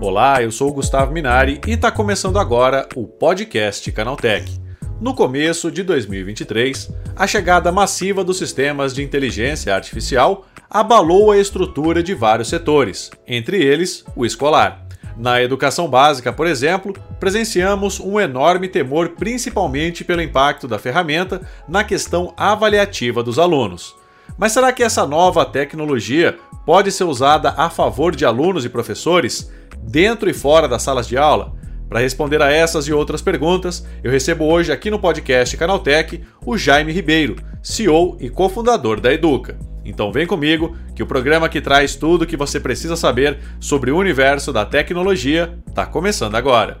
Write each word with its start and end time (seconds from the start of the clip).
Olá, 0.00 0.42
eu 0.42 0.52
sou 0.52 0.68
o 0.68 0.72
Gustavo 0.72 1.12
Minari 1.12 1.60
e 1.66 1.72
está 1.72 1.90
começando 1.90 2.38
agora 2.38 2.88
o 2.94 3.06
podcast 3.06 3.90
Canaltech. 3.92 4.60
No 5.00 5.14
começo 5.14 5.70
de 5.70 5.82
2023, 5.82 6.90
a 7.16 7.26
chegada 7.26 7.72
massiva 7.72 8.22
dos 8.22 8.38
sistemas 8.38 8.94
de 8.94 9.02
inteligência 9.02 9.74
artificial 9.74 10.46
abalou 10.70 11.32
a 11.32 11.38
estrutura 11.38 12.02
de 12.02 12.14
vários 12.14 12.48
setores, 12.48 13.10
entre 13.26 13.62
eles 13.62 14.04
o 14.14 14.24
escolar. 14.24 14.86
Na 15.16 15.42
educação 15.42 15.88
básica, 15.88 16.32
por 16.32 16.46
exemplo, 16.46 16.94
presenciamos 17.18 18.00
um 18.00 18.18
enorme 18.20 18.68
temor, 18.68 19.10
principalmente 19.10 20.04
pelo 20.04 20.22
impacto 20.22 20.68
da 20.68 20.78
ferramenta 20.78 21.42
na 21.68 21.84
questão 21.84 22.32
avaliativa 22.36 23.22
dos 23.22 23.38
alunos. 23.38 24.01
Mas 24.38 24.52
será 24.52 24.72
que 24.72 24.82
essa 24.82 25.06
nova 25.06 25.44
tecnologia 25.44 26.36
pode 26.64 26.90
ser 26.90 27.04
usada 27.04 27.54
a 27.56 27.68
favor 27.68 28.14
de 28.14 28.24
alunos 28.24 28.64
e 28.64 28.68
professores, 28.68 29.50
dentro 29.82 30.28
e 30.28 30.34
fora 30.34 30.68
das 30.68 30.82
salas 30.82 31.06
de 31.06 31.16
aula? 31.16 31.54
Para 31.88 32.00
responder 32.00 32.40
a 32.40 32.50
essas 32.50 32.88
e 32.88 32.92
outras 32.92 33.20
perguntas, 33.20 33.86
eu 34.02 34.10
recebo 34.10 34.46
hoje 34.46 34.72
aqui 34.72 34.90
no 34.90 34.98
podcast 34.98 35.54
Canaltech 35.56 36.22
o 36.44 36.56
Jaime 36.56 36.90
Ribeiro, 36.90 37.36
CEO 37.62 38.16
e 38.18 38.30
cofundador 38.30 38.98
da 38.98 39.12
Educa. 39.12 39.58
Então 39.84 40.10
vem 40.10 40.26
comigo 40.26 40.74
que 40.94 41.02
o 41.02 41.06
programa 41.06 41.48
que 41.48 41.60
traz 41.60 41.94
tudo 41.94 42.22
o 42.22 42.26
que 42.26 42.36
você 42.36 42.58
precisa 42.58 42.96
saber 42.96 43.38
sobre 43.60 43.90
o 43.90 43.98
universo 43.98 44.52
da 44.52 44.64
tecnologia 44.64 45.58
está 45.68 45.84
começando 45.84 46.34
agora. 46.34 46.80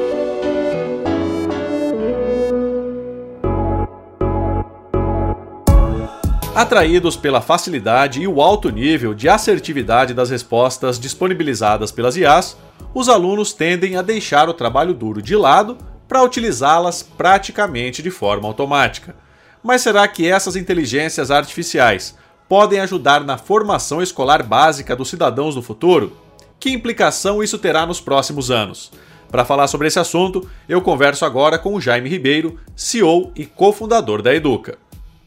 Atraídos 6.61 7.17
pela 7.17 7.41
facilidade 7.41 8.21
e 8.21 8.27
o 8.27 8.39
alto 8.39 8.69
nível 8.69 9.15
de 9.15 9.27
assertividade 9.27 10.13
das 10.13 10.29
respostas 10.29 10.99
disponibilizadas 10.99 11.91
pelas 11.91 12.15
IAs, 12.15 12.55
os 12.93 13.09
alunos 13.09 13.51
tendem 13.51 13.97
a 13.97 14.03
deixar 14.03 14.47
o 14.47 14.53
trabalho 14.53 14.93
duro 14.93 15.23
de 15.23 15.35
lado 15.35 15.75
para 16.07 16.21
utilizá-las 16.21 17.01
praticamente 17.01 18.03
de 18.03 18.11
forma 18.11 18.47
automática. 18.47 19.15
Mas 19.63 19.81
será 19.81 20.07
que 20.07 20.27
essas 20.27 20.55
inteligências 20.55 21.31
artificiais 21.31 22.15
podem 22.47 22.79
ajudar 22.79 23.23
na 23.23 23.39
formação 23.39 23.99
escolar 23.99 24.43
básica 24.43 24.95
dos 24.95 25.09
cidadãos 25.09 25.55
do 25.55 25.63
futuro? 25.63 26.15
Que 26.59 26.69
implicação 26.69 27.41
isso 27.41 27.57
terá 27.57 27.87
nos 27.87 27.99
próximos 27.99 28.51
anos? 28.51 28.91
Para 29.31 29.45
falar 29.45 29.65
sobre 29.65 29.87
esse 29.87 29.97
assunto, 29.97 30.47
eu 30.69 30.79
converso 30.79 31.25
agora 31.25 31.57
com 31.57 31.73
o 31.73 31.81
Jaime 31.81 32.07
Ribeiro, 32.07 32.59
CEO 32.75 33.31
e 33.35 33.47
cofundador 33.47 34.21
da 34.21 34.31
Educa. 34.31 34.77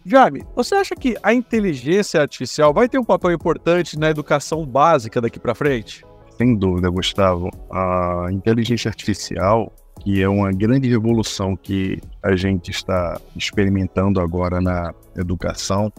Jaime, 0.07 0.45
você 0.55 0.75
acha 0.75 0.95
que 0.95 1.17
a 1.23 1.33
inteligência 1.33 2.21
artificial 2.21 2.75
vai 2.75 2.87
ter 2.87 2.99
um 2.99 3.05
papel 3.05 3.33
importante 3.33 3.99
na 3.99 4.11
educação 4.11 4.67
básica 4.67 5.19
daqui 5.19 5.41
para 5.41 5.55
frente? 5.55 6.05
Sem 6.37 6.55
dúvida, 6.55 6.91
Gustavo. 6.91 7.49
A 7.73 8.27
inteligência 8.31 8.91
artificial, 8.91 9.73
que 10.01 10.20
é 10.20 10.29
uma 10.29 10.53
grande 10.53 10.91
revolução 10.91 11.57
que 11.57 12.03
a 12.23 12.37
gente 12.37 12.70
está 12.70 13.19
experimentando 13.35 14.20
agora 14.20 14.61
na 14.61 14.93
educação, 15.17 15.91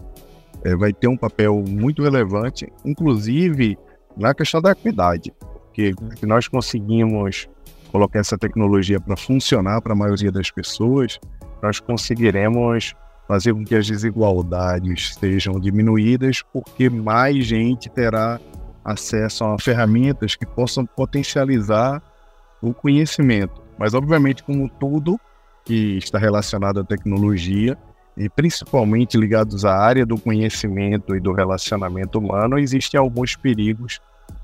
é, 0.63 0.75
vai 0.75 0.93
ter 0.93 1.07
um 1.07 1.17
papel 1.17 1.63
muito 1.67 2.03
relevante, 2.03 2.71
inclusive 2.85 3.75
na 4.15 4.35
questão 4.35 4.61
da 4.61 4.71
equidade, 4.71 5.33
porque 5.39 5.95
se 6.15 6.27
nós 6.27 6.47
conseguimos 6.47 7.49
colocar 7.91 8.19
essa 8.19 8.37
tecnologia 8.37 8.99
para 8.99 9.17
funcionar 9.17 9.81
para 9.81 9.93
a 9.93 9.95
maioria 9.95 10.31
das 10.31 10.51
pessoas, 10.51 11.19
nós 11.63 11.79
conseguiremos 11.79 12.93
fazer 13.27 13.53
com 13.53 13.63
que 13.63 13.75
as 13.75 13.87
desigualdades 13.87 15.15
sejam 15.15 15.59
diminuídas, 15.59 16.43
porque 16.53 16.89
mais 16.89 17.45
gente 17.45 17.89
terá 17.89 18.39
acesso 18.83 19.43
a 19.43 19.59
ferramentas 19.59 20.35
que 20.35 20.45
possam 20.45 20.85
potencializar 20.85 22.01
o 22.61 22.73
conhecimento. 22.73 23.61
Mas, 23.77 23.93
obviamente, 23.93 24.43
como 24.43 24.69
tudo 24.69 25.19
que 25.63 25.97
está 25.97 26.19
relacionado 26.19 26.79
à 26.79 26.83
tecnologia, 26.83 27.77
e 28.17 28.29
principalmente 28.29 29.17
ligados 29.17 29.65
à 29.65 29.75
área 29.75 30.05
do 30.05 30.17
conhecimento 30.17 31.15
e 31.15 31.19
do 31.19 31.33
relacionamento 31.33 32.19
humano, 32.19 32.57
existem 32.57 32.97
alguns 32.97 33.35
perigos 33.35 33.99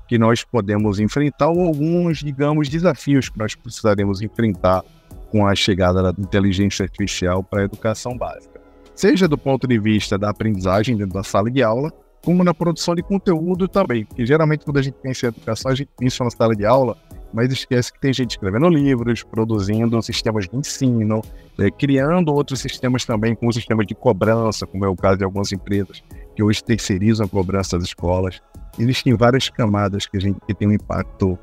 que 0.06 0.18
nós 0.18 0.44
podemos 0.44 1.00
enfrentar 1.00 1.48
ou 1.48 1.60
alguns, 1.60 2.18
digamos, 2.18 2.68
desafios 2.68 3.30
que 3.30 3.38
nós 3.38 3.54
precisaremos 3.54 4.20
enfrentar 4.20 4.82
com 5.30 5.46
a 5.46 5.54
chegada 5.54 6.02
da 6.02 6.20
inteligência 6.20 6.82
artificial 6.82 7.42
para 7.42 7.62
a 7.62 7.64
educação 7.64 8.16
básica. 8.16 8.51
Seja 8.94 9.26
do 9.26 9.38
ponto 9.38 9.66
de 9.66 9.78
vista 9.78 10.18
da 10.18 10.30
aprendizagem 10.30 10.96
dentro 10.96 11.14
da 11.14 11.22
sala 11.22 11.50
de 11.50 11.62
aula, 11.62 11.92
como 12.24 12.44
na 12.44 12.54
produção 12.54 12.94
de 12.94 13.02
conteúdo 13.02 13.66
também. 13.66 14.04
Porque 14.04 14.24
geralmente 14.24 14.64
quando 14.64 14.78
a 14.78 14.82
gente 14.82 14.96
pensa 15.02 15.26
em 15.26 15.28
educação, 15.28 15.72
a 15.72 15.74
gente 15.74 15.90
pensa 15.96 16.22
na 16.22 16.30
sala 16.30 16.54
de 16.54 16.64
aula, 16.64 16.96
mas 17.32 17.50
esquece 17.52 17.92
que 17.92 18.00
tem 18.00 18.12
gente 18.12 18.32
escrevendo 18.32 18.68
livros, 18.68 19.22
produzindo 19.22 20.00
sistemas 20.02 20.46
de 20.48 20.56
ensino, 20.56 21.22
é, 21.58 21.70
criando 21.70 22.32
outros 22.32 22.60
sistemas 22.60 23.04
também, 23.04 23.34
como 23.34 23.52
sistemas 23.52 23.86
de 23.86 23.94
cobrança, 23.94 24.66
como 24.66 24.84
é 24.84 24.88
o 24.88 24.94
caso 24.94 25.18
de 25.18 25.24
algumas 25.24 25.50
empresas 25.52 26.02
que 26.36 26.42
hoje 26.42 26.62
terceirizam 26.62 27.26
a 27.26 27.28
cobrança 27.28 27.78
das 27.78 27.88
escolas. 27.88 28.40
Existem 28.78 29.14
várias 29.14 29.48
camadas 29.48 30.06
que 30.06 30.16
a 30.16 30.20
gente 30.20 30.38
que 30.46 30.54
tem 30.54 30.68
um 30.68 30.72
impacto 30.72 31.38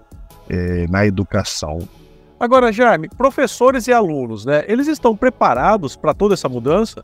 é, 0.50 0.88
na 0.88 1.06
educação. 1.06 1.80
Agora, 2.40 2.72
Jaime, 2.72 3.10
professores 3.10 3.88
e 3.88 3.92
alunos, 3.92 4.46
né? 4.46 4.64
Eles 4.68 4.88
estão 4.88 5.16
preparados 5.16 5.98
para 5.98 6.14
toda 6.14 6.34
essa 6.34 6.48
mudança? 6.48 7.04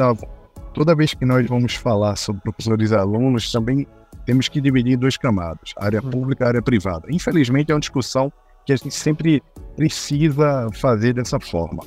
Gustavo, 0.00 0.26
toda 0.72 0.94
vez 0.94 1.12
que 1.12 1.26
nós 1.26 1.46
vamos 1.46 1.74
falar 1.74 2.16
sobre 2.16 2.40
professores 2.40 2.90
e 2.90 2.94
alunos, 2.94 3.52
também 3.52 3.86
temos 4.24 4.48
que 4.48 4.58
dividir 4.58 4.94
em 4.94 4.98
duas 4.98 5.18
camadas, 5.18 5.74
área 5.76 6.02
uhum. 6.02 6.10
pública 6.10 6.44
e 6.44 6.48
área 6.48 6.62
privada. 6.62 7.06
Infelizmente, 7.10 7.70
é 7.70 7.74
uma 7.74 7.80
discussão 7.80 8.32
que 8.64 8.72
a 8.72 8.76
gente 8.76 8.94
sempre 8.94 9.42
precisa 9.76 10.68
fazer 10.72 11.12
dessa 11.12 11.38
forma. 11.38 11.82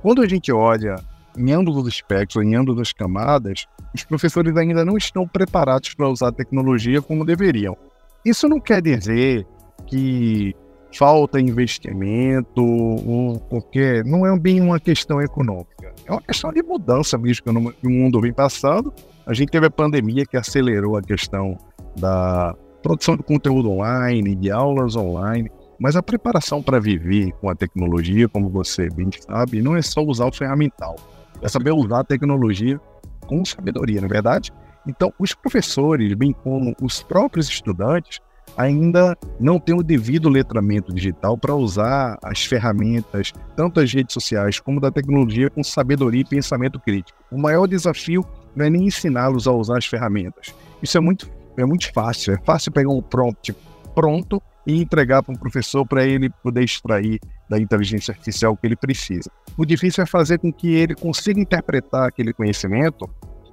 Quando 0.00 0.22
a 0.22 0.28
gente 0.28 0.52
olha 0.52 0.94
em 1.36 1.52
ambos 1.52 1.76
os 1.76 1.88
espectros, 1.88 2.44
em 2.44 2.54
ambas 2.54 2.78
as 2.78 2.92
camadas, 2.92 3.66
os 3.92 4.04
professores 4.04 4.56
ainda 4.56 4.84
não 4.84 4.96
estão 4.96 5.26
preparados 5.26 5.92
para 5.94 6.08
usar 6.08 6.28
a 6.28 6.32
tecnologia 6.32 7.02
como 7.02 7.24
deveriam. 7.24 7.76
Isso 8.24 8.48
não 8.48 8.60
quer 8.60 8.80
dizer 8.80 9.44
que 9.88 10.54
falta 10.92 11.40
investimento, 11.40 12.62
ou 12.62 13.38
porque 13.50 14.02
não 14.04 14.26
é 14.26 14.38
bem 14.38 14.60
uma 14.60 14.80
questão 14.80 15.20
econômica, 15.20 15.92
é 16.06 16.10
uma 16.10 16.22
questão 16.22 16.52
de 16.52 16.62
mudança 16.62 17.18
mesmo 17.18 17.44
que 17.44 17.86
o 17.86 17.90
mundo 17.90 18.20
vem 18.20 18.32
passando. 18.32 18.92
A 19.26 19.34
gente 19.34 19.50
teve 19.50 19.66
a 19.66 19.70
pandemia 19.70 20.24
que 20.24 20.36
acelerou 20.36 20.96
a 20.96 21.02
questão 21.02 21.58
da 21.96 22.54
produção 22.82 23.16
de 23.16 23.22
conteúdo 23.22 23.70
online, 23.70 24.34
de 24.36 24.50
aulas 24.50 24.94
online, 24.94 25.50
mas 25.78 25.96
a 25.96 26.02
preparação 26.02 26.62
para 26.62 26.78
viver 26.78 27.32
com 27.40 27.50
a 27.50 27.54
tecnologia, 27.54 28.28
como 28.28 28.48
você 28.48 28.88
bem 28.88 29.10
sabe, 29.12 29.60
não 29.60 29.76
é 29.76 29.82
só 29.82 30.02
usar 30.02 30.26
o 30.26 30.32
ferramental, 30.32 30.96
é 31.42 31.48
saber 31.48 31.72
usar 31.72 32.00
a 32.00 32.04
tecnologia 32.04 32.80
com 33.26 33.44
sabedoria, 33.44 34.00
não 34.00 34.06
é 34.06 34.10
verdade? 34.12 34.52
Então, 34.86 35.12
os 35.18 35.34
professores, 35.34 36.14
bem 36.14 36.32
como 36.32 36.74
os 36.80 37.02
próprios 37.02 37.48
estudantes, 37.48 38.20
ainda 38.56 39.16
não 39.38 39.58
tem 39.58 39.74
o 39.74 39.82
devido 39.82 40.28
letramento 40.28 40.92
digital 40.92 41.36
para 41.36 41.54
usar 41.54 42.18
as 42.22 42.44
ferramentas, 42.44 43.32
tanto 43.54 43.80
as 43.80 43.92
redes 43.92 44.14
sociais 44.14 44.58
como 44.58 44.80
da 44.80 44.90
tecnologia, 44.90 45.50
com 45.50 45.62
sabedoria 45.62 46.22
e 46.22 46.24
pensamento 46.24 46.80
crítico. 46.80 47.18
O 47.30 47.38
maior 47.38 47.66
desafio 47.66 48.24
não 48.54 48.64
é 48.64 48.70
nem 48.70 48.86
ensiná-los 48.86 49.46
a 49.46 49.52
usar 49.52 49.78
as 49.78 49.86
ferramentas. 49.86 50.54
Isso 50.82 50.96
é 50.96 51.00
muito, 51.00 51.30
é 51.56 51.64
muito 51.64 51.92
fácil. 51.92 52.34
É 52.34 52.38
fácil 52.38 52.72
pegar 52.72 52.90
um 52.90 53.02
prompt 53.02 53.54
pronto 53.94 54.42
e 54.66 54.80
entregar 54.80 55.22
para 55.22 55.32
um 55.32 55.38
professor 55.38 55.86
para 55.86 56.04
ele 56.04 56.28
poder 56.42 56.64
extrair 56.64 57.20
da 57.48 57.58
inteligência 57.58 58.12
artificial 58.12 58.52
o 58.52 58.56
que 58.56 58.66
ele 58.66 58.76
precisa. 58.76 59.30
O 59.56 59.64
difícil 59.64 60.02
é 60.02 60.06
fazer 60.06 60.38
com 60.38 60.52
que 60.52 60.74
ele 60.74 60.94
consiga 60.94 61.40
interpretar 61.40 62.08
aquele 62.08 62.32
conhecimento 62.32 63.08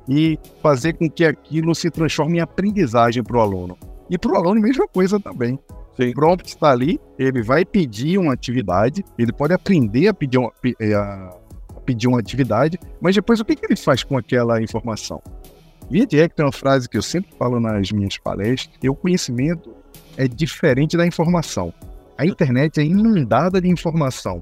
e 0.08 0.38
fazer 0.62 0.94
com 0.94 1.10
que 1.10 1.24
aquilo 1.24 1.74
se 1.76 1.90
transforme 1.90 2.38
em 2.38 2.42
aprendizagem 2.42 3.24
para 3.24 3.38
o 3.38 3.42
aluno. 3.42 3.78
E 4.10 4.18
para 4.18 4.32
o 4.32 4.36
aluno, 4.36 4.62
mesma 4.62 4.88
coisa 4.88 5.20
também. 5.20 5.60
Sim. 5.96 6.10
O 6.10 6.14
prompt 6.14 6.48
está 6.48 6.72
ali, 6.72 7.00
ele 7.18 7.42
vai 7.42 7.64
pedir 7.64 8.18
uma 8.18 8.34
atividade, 8.34 9.04
ele 9.18 9.32
pode 9.32 9.54
aprender 9.54 10.08
a 10.08 10.14
pedir 10.14 10.40
uma, 10.40 10.52
a 10.96 11.80
pedir 11.86 12.08
uma 12.08 12.20
atividade, 12.20 12.80
mas 13.00 13.16
depois 13.16 13.40
o 13.40 13.46
que, 13.46 13.56
que 13.56 13.66
ele 13.66 13.76
faz 13.76 14.04
com 14.04 14.18
aquela 14.18 14.62
informação? 14.62 15.22
Via 15.90 16.08
de 16.08 16.28
tem 16.30 16.46
uma 16.46 16.52
frase 16.52 16.90
que 16.90 16.98
eu 16.98 17.02
sempre 17.02 17.32
falo 17.38 17.60
nas 17.60 17.92
minhas 17.92 18.18
palestras, 18.18 18.76
que 18.80 18.90
o 18.90 18.96
conhecimento 18.96 19.76
é 20.18 20.28
diferente 20.28 20.98
da 20.98 21.06
informação. 21.06 21.74
A 22.18 22.26
internet 22.26 22.80
é 22.80 22.84
inundada 22.84 23.60
de 23.60 23.68
informação. 23.68 24.42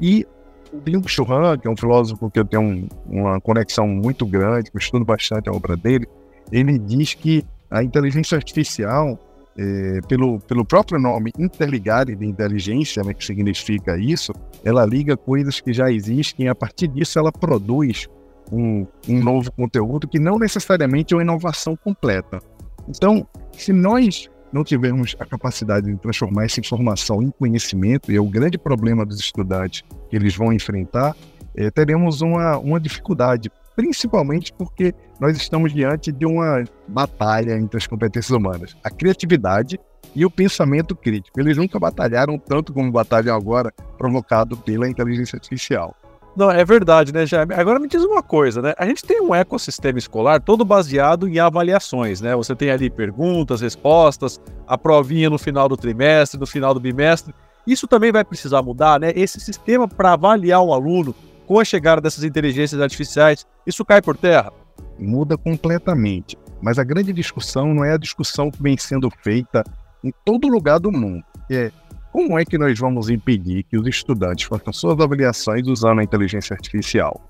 E 0.00 0.26
o 0.72 0.78
Byung-Chul 0.78 1.32
Han, 1.32 1.58
que 1.58 1.66
é 1.66 1.70
um 1.70 1.76
filósofo 1.76 2.30
que 2.30 2.38
eu 2.38 2.44
tenho 2.44 2.62
um, 2.62 2.88
uma 3.06 3.40
conexão 3.40 3.86
muito 3.86 4.26
grande, 4.26 4.70
que 4.70 4.76
eu 4.76 4.80
estudo 4.80 5.04
bastante 5.04 5.48
a 5.48 5.52
obra 5.52 5.76
dele, 5.76 6.06
ele 6.50 6.78
diz 6.78 7.14
que 7.14 7.44
a 7.72 7.82
inteligência 7.82 8.36
artificial, 8.36 9.18
é, 9.56 10.00
pelo, 10.06 10.38
pelo 10.40 10.64
próprio 10.64 11.00
nome 11.00 11.32
interligare 11.38 12.14
de 12.14 12.26
inteligência, 12.26 13.02
né, 13.02 13.12
que 13.14 13.24
significa 13.24 13.98
isso, 13.98 14.32
ela 14.64 14.84
liga 14.84 15.16
coisas 15.16 15.60
que 15.60 15.72
já 15.72 15.90
existem 15.90 16.46
e 16.46 16.48
a 16.48 16.54
partir 16.54 16.88
disso 16.88 17.18
ela 17.18 17.32
produz 17.32 18.08
um, 18.50 18.86
um 19.08 19.22
novo 19.22 19.50
conteúdo 19.52 20.06
que 20.06 20.18
não 20.18 20.38
necessariamente 20.38 21.14
é 21.14 21.16
uma 21.16 21.22
inovação 21.22 21.74
completa. 21.76 22.40
Então, 22.88 23.26
se 23.52 23.72
nós 23.72 24.28
não 24.52 24.62
tivermos 24.62 25.16
a 25.18 25.24
capacidade 25.24 25.90
de 25.90 25.96
transformar 25.96 26.44
essa 26.44 26.60
informação 26.60 27.22
em 27.22 27.30
conhecimento, 27.30 28.12
e 28.12 28.16
é 28.16 28.20
o 28.20 28.26
grande 28.26 28.58
problema 28.58 29.06
dos 29.06 29.18
estudantes 29.18 29.82
que 30.10 30.16
eles 30.16 30.36
vão 30.36 30.52
enfrentar, 30.52 31.16
é, 31.56 31.70
teremos 31.70 32.20
uma, 32.20 32.58
uma 32.58 32.78
dificuldade, 32.78 33.50
principalmente 33.74 34.52
porque 34.52 34.94
nós 35.20 35.36
estamos 35.36 35.72
diante 35.72 36.10
de 36.12 36.26
uma 36.26 36.64
batalha 36.88 37.56
entre 37.56 37.78
as 37.78 37.86
competências 37.86 38.36
humanas. 38.36 38.76
A 38.82 38.90
criatividade 38.90 39.78
e 40.14 40.24
o 40.24 40.30
pensamento 40.30 40.94
crítico. 40.94 41.40
Eles 41.40 41.56
nunca 41.56 41.78
batalharam 41.78 42.38
tanto 42.38 42.72
como 42.72 42.90
batalham 42.90 43.34
agora, 43.34 43.72
provocado 43.96 44.56
pela 44.56 44.88
inteligência 44.88 45.36
artificial. 45.36 45.96
Não, 46.34 46.50
é 46.50 46.64
verdade, 46.64 47.12
né, 47.12 47.26
Jaime? 47.26 47.54
Agora 47.54 47.78
me 47.78 47.86
diz 47.86 48.02
uma 48.02 48.22
coisa, 48.22 48.62
né? 48.62 48.74
A 48.78 48.86
gente 48.86 49.04
tem 49.04 49.20
um 49.20 49.34
ecossistema 49.34 49.98
escolar 49.98 50.40
todo 50.40 50.64
baseado 50.64 51.28
em 51.28 51.38
avaliações, 51.38 52.22
né? 52.22 52.34
Você 52.34 52.54
tem 52.54 52.70
ali 52.70 52.88
perguntas, 52.88 53.60
respostas, 53.60 54.40
a 54.66 54.78
provinha 54.78 55.28
no 55.28 55.38
final 55.38 55.68
do 55.68 55.76
trimestre, 55.76 56.40
no 56.40 56.46
final 56.46 56.72
do 56.72 56.80
bimestre. 56.80 57.34
Isso 57.66 57.86
também 57.86 58.10
vai 58.10 58.24
precisar 58.24 58.62
mudar, 58.62 58.98
né? 58.98 59.12
Esse 59.14 59.38
sistema 59.40 59.86
para 59.86 60.14
avaliar 60.14 60.62
o 60.62 60.72
aluno 60.72 61.14
com 61.52 61.60
a 61.60 61.64
chegada 61.66 62.00
dessas 62.00 62.24
inteligências 62.24 62.80
artificiais, 62.80 63.46
isso 63.66 63.84
cai 63.84 64.00
por 64.00 64.16
terra? 64.16 64.50
Muda 64.98 65.36
completamente. 65.36 66.34
Mas 66.62 66.78
a 66.78 66.82
grande 66.82 67.12
discussão 67.12 67.74
não 67.74 67.84
é 67.84 67.92
a 67.92 67.98
discussão 67.98 68.50
que 68.50 68.62
vem 68.62 68.74
sendo 68.78 69.10
feita 69.22 69.62
em 70.02 70.10
todo 70.24 70.48
lugar 70.48 70.80
do 70.80 70.90
mundo, 70.90 71.22
é 71.50 71.70
como 72.10 72.38
é 72.38 72.44
que 72.46 72.56
nós 72.56 72.78
vamos 72.78 73.10
impedir 73.10 73.64
que 73.64 73.76
os 73.76 73.86
estudantes 73.86 74.46
façam 74.46 74.72
suas 74.72 74.98
avaliações 74.98 75.66
usando 75.66 75.98
a 75.98 76.02
inteligência 76.02 76.54
artificial? 76.54 77.20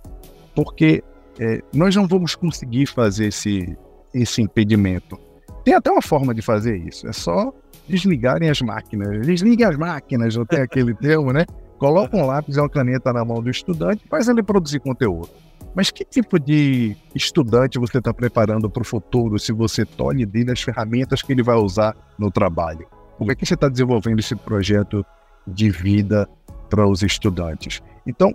Porque 0.55 1.03
é, 1.41 1.61
nós 1.75 1.97
não 1.97 2.07
vamos 2.07 2.37
conseguir 2.37 2.87
fazer 2.87 3.27
esse, 3.27 3.77
esse 4.15 4.41
impedimento. 4.41 5.19
Tem 5.65 5.75
até 5.75 5.91
uma 5.91 6.03
forma 6.03 6.33
de 6.33 6.43
fazer 6.43 6.77
isso, 6.77 7.09
é 7.09 7.13
só 7.13 7.53
desligarem 7.89 8.49
as 8.49 8.61
máquinas. 8.63 9.27
Desliguem 9.27 9.67
as 9.67 9.77
máquinas, 9.77 10.37
não 10.37 10.47
tem 10.47 10.61
aquele 10.61 10.95
termo, 11.03 11.33
né? 11.33 11.45
Coloca 11.83 12.17
um 12.17 12.25
lápis 12.25 12.57
e 12.57 12.61
uma 12.61 12.69
caneta 12.69 13.13
na 13.13 13.25
mão 13.25 13.43
do 13.43 13.51
estudante 13.51 14.05
faz 14.09 14.29
ele 14.29 14.41
produzir 14.41 14.79
conteúdo. 14.79 15.31
Mas 15.75 15.91
que 15.91 16.05
tipo 16.05 16.39
de 16.39 16.97
estudante 17.13 17.77
você 17.77 17.99
está 17.99 18.15
preparando 18.15 18.71
para 18.71 18.83
o 18.83 18.85
futuro 18.85 19.37
se 19.37 19.53
você 19.53 19.85
tolhe 19.85 20.25
dele 20.25 20.53
as 20.53 20.63
ferramentas 20.63 21.23
que 21.23 21.33
ele 21.33 21.43
vai 21.43 21.57
usar 21.57 21.97
no 22.17 22.31
trabalho? 22.31 22.87
Como 23.19 23.33
é 23.33 23.35
que 23.35 23.45
você 23.45 23.55
está 23.55 23.69
desenvolvendo 23.69 24.21
esse 24.21 24.37
projeto 24.37 25.05
de 25.45 25.71
vida 25.71 26.29
para 26.71 26.87
os 26.87 27.03
estudantes? 27.03 27.83
Então, 28.07 28.33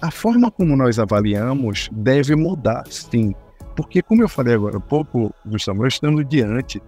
a 0.00 0.12
forma 0.12 0.48
como 0.48 0.76
nós 0.76 0.96
avaliamos 1.00 1.90
deve 1.90 2.36
mudar, 2.36 2.84
sim. 2.88 3.34
Porque, 3.74 4.02
como 4.02 4.22
eu 4.22 4.28
falei 4.28 4.54
agora 4.54 4.76
há 4.76 4.80
pouco, 4.80 5.34
Gustavo, 5.44 5.82
nós 5.82 5.94
estamos 5.94 6.24
diante 6.28 6.80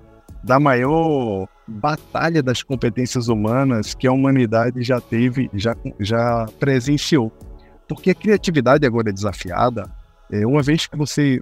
da 0.45 0.61
maior 0.61 1.49
batalha 1.67 2.43
das 2.43 2.63
competências 2.63 3.29
humanas 3.29 3.95
que 3.95 4.07
a 4.07 4.13
humanidade 4.13 4.83
já 4.83 5.01
teve, 5.01 5.51
já, 5.55 5.77
já 5.99 6.47
presenciou. 6.59 7.33
Porque 7.89 8.11
a 8.11 8.15
criatividade 8.15 8.87
agora 8.87 9.11
é 9.11 9.13
desafiada. 9.13 9.91
É, 10.31 10.47
uma 10.47 10.63
vez 10.63 10.87
que 10.87 10.97
você 10.97 11.41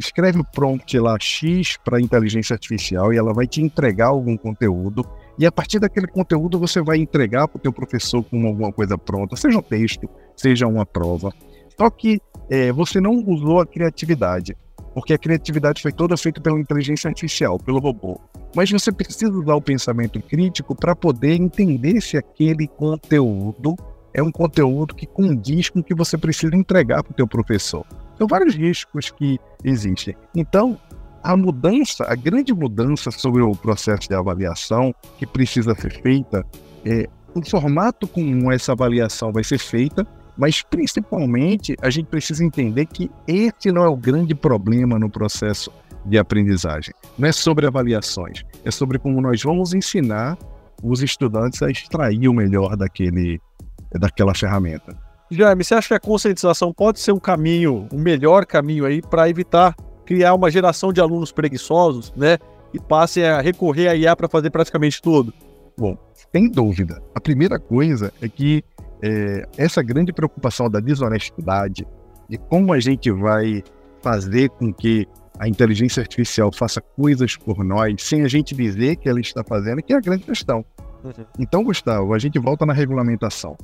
escreve 0.00 0.40
o 0.40 0.44
prompt 0.44 0.98
lá 0.98 1.16
X 1.20 1.76
para 1.84 2.00
inteligência 2.00 2.54
artificial 2.54 3.12
e 3.12 3.16
ela 3.16 3.32
vai 3.32 3.46
te 3.46 3.62
entregar 3.62 4.08
algum 4.08 4.36
conteúdo, 4.36 5.04
e 5.38 5.46
a 5.46 5.52
partir 5.52 5.78
daquele 5.78 6.06
conteúdo 6.06 6.58
você 6.58 6.82
vai 6.82 6.98
entregar 6.98 7.46
para 7.48 7.58
o 7.58 7.60
teu 7.60 7.72
professor 7.72 8.22
com 8.24 8.46
alguma 8.46 8.72
coisa 8.72 8.98
pronta, 8.98 9.36
seja 9.36 9.58
um 9.58 9.62
texto, 9.62 10.08
seja 10.36 10.66
uma 10.66 10.84
prova. 10.84 11.32
Só 11.78 11.88
que 11.88 12.20
é, 12.50 12.72
você 12.72 13.00
não 13.00 13.12
usou 13.26 13.60
a 13.60 13.66
criatividade, 13.66 14.56
porque 14.94 15.14
a 15.14 15.18
criatividade 15.18 15.80
foi 15.80 15.92
toda 15.92 16.16
feita 16.16 16.40
pela 16.40 16.58
inteligência 16.58 17.08
artificial, 17.08 17.58
pelo 17.58 17.78
robô. 17.78 18.20
Mas 18.54 18.70
você 18.70 18.92
precisa 18.92 19.32
usar 19.32 19.54
o 19.54 19.62
pensamento 19.62 20.20
crítico 20.20 20.74
para 20.74 20.94
poder 20.94 21.34
entender 21.34 22.00
se 22.00 22.16
aquele 22.16 22.68
conteúdo 22.68 23.76
é 24.14 24.22
um 24.22 24.30
conteúdo 24.30 24.94
que 24.94 25.06
condiz 25.06 25.70
com 25.70 25.80
o 25.80 25.84
que 25.84 25.94
você 25.94 26.18
precisa 26.18 26.54
entregar 26.54 27.02
para 27.02 27.12
o 27.12 27.14
teu 27.14 27.26
professor. 27.26 27.86
São 28.18 28.26
vários 28.26 28.54
riscos 28.54 29.10
que 29.10 29.38
existem. 29.64 30.14
Então, 30.36 30.78
a 31.22 31.36
mudança, 31.36 32.04
a 32.06 32.14
grande 32.14 32.52
mudança 32.52 33.10
sobre 33.10 33.42
o 33.42 33.52
processo 33.52 34.08
de 34.08 34.14
avaliação 34.14 34.94
que 35.18 35.26
precisa 35.26 35.74
ser 35.74 36.02
feita 36.02 36.44
é 36.84 37.08
o 37.34 37.42
formato 37.48 38.06
como 38.06 38.52
essa 38.52 38.72
avaliação 38.72 39.32
vai 39.32 39.44
ser 39.44 39.58
feita, 39.58 40.06
mas 40.36 40.62
principalmente 40.62 41.76
a 41.80 41.88
gente 41.88 42.06
precisa 42.06 42.44
entender 42.44 42.86
que 42.86 43.10
esse 43.26 43.72
não 43.72 43.84
é 43.84 43.88
o 43.88 43.96
grande 43.96 44.34
problema 44.34 44.98
no 44.98 45.08
processo 45.08 45.72
de 46.04 46.18
aprendizagem. 46.18 46.94
Não 47.18 47.28
é 47.28 47.32
sobre 47.32 47.66
avaliações, 47.66 48.44
é 48.64 48.70
sobre 48.70 48.98
como 48.98 49.20
nós 49.20 49.42
vamos 49.42 49.74
ensinar 49.74 50.36
os 50.82 51.02
estudantes 51.02 51.62
a 51.62 51.70
extrair 51.70 52.28
o 52.28 52.34
melhor 52.34 52.76
daquele, 52.76 53.40
daquela 53.92 54.34
ferramenta. 54.34 54.96
Jaime, 55.30 55.64
você 55.64 55.74
acha 55.74 55.88
que 55.88 55.94
a 55.94 56.00
conscientização 56.00 56.72
pode 56.72 57.00
ser 57.00 57.12
um 57.12 57.18
caminho, 57.18 57.88
um 57.92 57.98
melhor 57.98 58.44
caminho 58.44 58.84
aí 58.84 59.00
para 59.00 59.28
evitar 59.28 59.74
criar 60.04 60.34
uma 60.34 60.50
geração 60.50 60.92
de 60.92 61.00
alunos 61.00 61.32
preguiçosos, 61.32 62.12
né? 62.14 62.38
E 62.74 62.78
passem 62.78 63.24
a 63.24 63.40
recorrer 63.40 63.88
à 63.88 63.94
IA 63.94 64.16
para 64.16 64.28
fazer 64.28 64.50
praticamente 64.50 65.00
tudo? 65.00 65.32
Bom, 65.78 65.96
sem 66.32 66.50
dúvida. 66.50 67.02
A 67.14 67.20
primeira 67.20 67.58
coisa 67.58 68.12
é 68.20 68.28
que 68.28 68.62
é, 69.02 69.46
essa 69.56 69.82
grande 69.82 70.12
preocupação 70.12 70.68
da 70.68 70.80
desonestidade 70.80 71.86
e 72.28 72.36
como 72.36 72.72
a 72.72 72.80
gente 72.80 73.10
vai 73.10 73.62
fazer 74.02 74.48
com 74.50 74.72
que 74.72 75.06
a 75.42 75.48
inteligência 75.48 76.00
artificial 76.00 76.52
faça 76.54 76.80
coisas 76.80 77.36
por 77.36 77.64
nós 77.64 78.00
sem 78.00 78.22
a 78.22 78.28
gente 78.28 78.54
dizer 78.54 78.94
que 78.94 79.08
ela 79.08 79.18
está 79.18 79.42
fazendo, 79.42 79.82
que 79.82 79.92
é 79.92 79.96
a 79.96 80.00
grande 80.00 80.22
questão. 80.22 80.64
Uhum. 81.02 81.24
Então, 81.36 81.64
Gustavo, 81.64 82.14
a 82.14 82.18
gente 82.18 82.38
volta 82.38 82.64
na 82.64 82.72
regulamentação. 82.72 83.56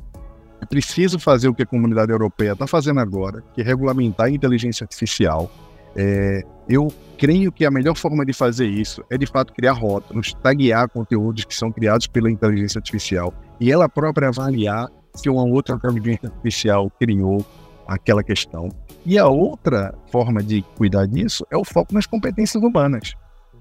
É 0.60 0.66
preciso 0.66 1.20
fazer 1.20 1.46
o 1.46 1.54
que 1.54 1.62
a 1.62 1.66
comunidade 1.66 2.10
europeia 2.10 2.52
está 2.52 2.66
fazendo 2.66 2.98
agora, 2.98 3.44
que 3.54 3.60
é 3.60 3.64
regulamentar 3.64 4.26
a 4.26 4.30
inteligência 4.30 4.82
artificial, 4.82 5.48
é, 5.96 6.42
eu 6.68 6.92
creio 7.16 7.52
que 7.52 7.64
a 7.64 7.70
melhor 7.70 7.96
forma 7.96 8.26
de 8.26 8.32
fazer 8.32 8.66
isso 8.66 9.04
é 9.08 9.16
de 9.16 9.26
fato 9.26 9.52
criar 9.52 9.72
rótulos, 9.72 10.34
taguear 10.42 10.88
conteúdos 10.88 11.44
que 11.44 11.54
são 11.54 11.70
criados 11.72 12.08
pela 12.08 12.30
inteligência 12.30 12.78
artificial 12.78 13.32
e 13.60 13.72
ela 13.72 13.88
própria 13.88 14.28
avaliar 14.28 14.88
se 15.14 15.28
uma 15.30 15.44
outra 15.44 15.76
inteligência 15.76 16.28
artificial 16.28 16.90
criou 17.00 17.44
aquela 17.88 18.22
questão. 18.22 18.68
E 19.04 19.18
a 19.18 19.26
outra 19.26 19.94
forma 20.12 20.42
de 20.42 20.62
cuidar 20.76 21.06
disso 21.06 21.46
é 21.50 21.56
o 21.56 21.64
foco 21.64 21.94
nas 21.94 22.06
competências 22.06 22.62
humanas, 22.62 23.14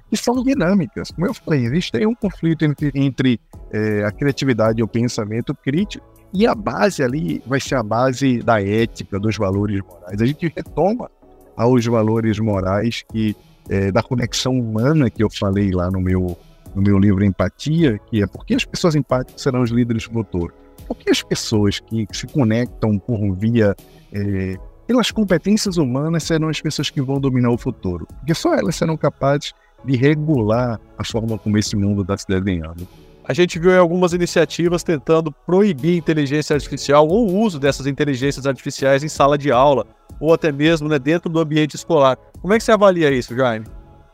que 0.09 0.17
são 0.17 0.43
dinâmicas. 0.43 1.09
Como 1.11 1.25
eu 1.25 1.33
falei, 1.33 1.65
existe 1.65 2.05
um 2.05 2.13
conflito 2.13 2.65
entre, 2.65 2.91
entre 2.93 3.39
é, 3.71 4.03
a 4.03 4.11
criatividade 4.11 4.81
e 4.81 4.83
o 4.83 4.87
pensamento 4.87 5.55
crítico, 5.55 6.05
e 6.33 6.45
a 6.45 6.53
base 6.53 7.01
ali 7.01 7.41
vai 7.47 7.59
ser 7.59 7.75
a 7.75 7.83
base 7.83 8.39
da 8.39 8.61
ética, 8.61 9.17
dos 9.17 9.37
valores 9.37 9.81
morais. 9.81 10.21
A 10.21 10.25
gente 10.25 10.51
retoma 10.53 11.09
aos 11.55 11.85
valores 11.85 12.37
morais 12.37 13.03
que 13.09 13.35
é, 13.69 13.91
da 13.91 14.03
conexão 14.03 14.53
humana 14.59 15.09
que 15.09 15.23
eu 15.23 15.29
falei 15.29 15.71
lá 15.71 15.89
no 15.89 15.99
meu 15.99 16.37
no 16.75 16.81
meu 16.81 16.99
livro 16.99 17.25
Empatia, 17.25 17.97
que 17.97 18.21
é 18.21 18.27
porque 18.27 18.53
as 18.53 18.63
pessoas 18.63 18.93
empáticas 18.93 19.41
serão 19.41 19.63
os 19.63 19.71
líderes 19.71 20.07
do 20.07 20.13
futuro. 20.13 20.53
Porque 20.87 21.09
as 21.09 21.21
pessoas 21.21 21.79
que 21.79 22.07
se 22.11 22.27
conectam 22.27 22.97
por 22.97 23.35
via 23.35 23.75
é, 24.13 24.57
pelas 24.87 25.11
competências 25.11 25.77
humanas 25.77 26.23
serão 26.23 26.47
as 26.47 26.61
pessoas 26.61 26.89
que 26.89 27.01
vão 27.01 27.19
dominar 27.19 27.49
o 27.49 27.57
futuro. 27.57 28.07
Porque 28.19 28.33
só 28.33 28.53
elas 28.53 28.75
serão 28.75 28.95
capazes 28.95 29.53
de 29.83 29.95
regular 29.95 30.79
a 30.97 31.03
forma 31.03 31.37
como 31.37 31.57
esse 31.57 31.75
mundo 31.75 32.01
está 32.01 32.17
se 32.17 32.25
desenhando. 32.27 32.87
A 33.27 33.33
gente 33.33 33.59
viu 33.59 33.77
algumas 33.77 34.13
iniciativas 34.13 34.83
tentando 34.83 35.31
proibir 35.31 35.97
inteligência 35.97 36.53
artificial 36.53 37.05
ou 37.05 37.29
o 37.29 37.41
uso 37.41 37.59
dessas 37.59 37.85
inteligências 37.85 38.45
artificiais 38.47 39.03
em 39.03 39.09
sala 39.09 39.37
de 39.37 39.51
aula, 39.51 39.85
ou 40.17 40.33
até 40.33 40.49
mesmo 40.49 40.87
né, 40.87 40.97
dentro 40.97 41.29
do 41.29 41.37
ambiente 41.39 41.75
escolar. 41.75 42.17
Como 42.41 42.53
é 42.53 42.57
que 42.57 42.63
você 42.63 42.71
avalia 42.71 43.11
isso, 43.11 43.35
Jaime? 43.35 43.65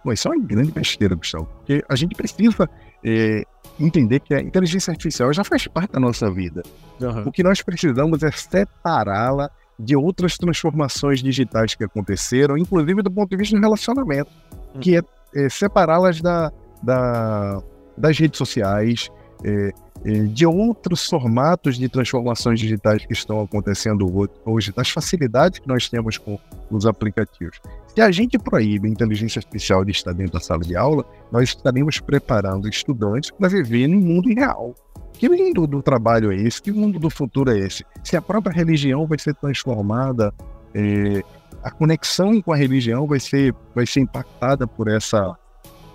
Bom, 0.04 0.12
isso 0.12 0.28
é 0.28 0.32
uma 0.32 0.44
grande 0.44 0.72
besteira, 0.72 1.16
Gustavo, 1.16 1.46
porque 1.58 1.84
a 1.88 1.96
gente 1.96 2.16
precisa 2.16 2.68
é, 3.06 3.44
entender 3.80 4.20
que 4.20 4.34
a 4.34 4.42
inteligência 4.42 4.92
artificial 4.92 5.34
já 5.34 5.44
faz 5.44 5.68
parte 5.68 5.94
da 5.94 6.00
nossa 6.00 6.30
vida. 6.30 6.64
Uhum. 7.02 7.24
O 7.28 7.32
que 7.32 7.44
nós 7.44 7.62
precisamos 7.62 8.24
é 8.24 8.32
separá-la 8.32 9.50
de 9.78 9.96
outras 9.96 10.38
transformações 10.38 11.22
digitais 11.22 11.76
que 11.76 11.84
aconteceram, 11.84 12.58
inclusive 12.58 13.02
do 13.02 13.12
ponto 13.12 13.30
de 13.30 13.38
vista 13.38 13.56
do 13.56 13.62
relacionamento, 13.62 14.32
hum. 14.76 14.80
que 14.80 14.98
é, 14.98 15.02
é 15.36 15.50
separá-las 15.50 16.22
da, 16.22 16.52
da, 16.82 17.62
das 17.98 18.18
redes 18.18 18.38
sociais, 18.38 19.10
é, 19.44 19.74
é, 20.06 20.12
de 20.26 20.46
outros 20.46 21.06
formatos 21.06 21.78
de 21.78 21.88
transformações 21.90 22.60
digitais 22.60 23.06
que 23.06 23.14
estão 23.14 23.42
acontecendo 23.42 24.30
hoje, 24.46 24.72
das 24.72 24.90
facilidades 24.90 25.60
que 25.60 25.68
nós 25.68 25.90
temos 25.90 26.18
com 26.18 26.38
os 26.70 26.86
aplicativos. 26.86 27.60
Se 27.96 28.02
a 28.02 28.10
gente 28.10 28.40
proíbe 28.40 28.88
a 28.88 28.92
inteligência 28.92 29.40
artificial 29.40 29.86
de 29.86 29.92
estar 29.92 30.14
dentro 30.14 30.34
da 30.34 30.40
sala 30.40 30.62
de 30.62 30.76
aula, 30.76 31.06
nós 31.32 31.50
estaremos 31.50 32.00
preparando 32.00 32.68
estudantes 32.68 33.30
para 33.30 33.48
viver 33.48 33.88
no 33.88 34.00
mundo 34.00 34.30
real. 34.34 34.74
Que 35.14 35.30
mundo 35.30 35.68
do 35.68 35.80
trabalho 35.80 36.32
é 36.32 36.36
esse? 36.36 36.60
Que 36.60 36.72
mundo 36.72 36.98
do 36.98 37.10
futuro 37.10 37.52
é 37.52 37.60
esse? 37.60 37.86
Se 38.04 38.18
a 38.18 38.22
própria 38.22 38.52
religião 38.52 39.06
vai 39.06 39.20
ser 39.20 39.36
transformada, 39.36 40.34
é, 40.74 41.24
a 41.62 41.70
conexão 41.70 42.42
com 42.42 42.52
a 42.52 42.56
religião 42.56 43.06
vai 43.06 43.20
ser, 43.20 43.54
vai 43.76 43.86
ser 43.86 44.00
impactada 44.00 44.66
por 44.66 44.88
essa, 44.88 45.38